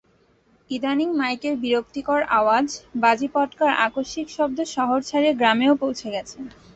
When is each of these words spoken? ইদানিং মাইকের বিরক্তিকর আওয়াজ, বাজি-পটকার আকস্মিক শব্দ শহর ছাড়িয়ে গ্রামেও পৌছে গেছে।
ইদানিং 0.69 1.09
মাইকের 1.15 1.55
বিরক্তিকর 1.57 2.21
আওয়াজ, 2.39 2.67
বাজি-পটকার 2.95 3.71
আকস্মিক 3.85 4.27
শব্দ 4.29 4.57
শহর 4.75 4.99
ছাড়িয়ে 5.01 5.33
গ্রামেও 5.33 5.73
পৌছে 5.81 6.07
গেছে। 6.11 6.37